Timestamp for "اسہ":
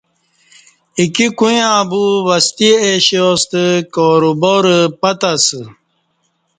5.31-5.61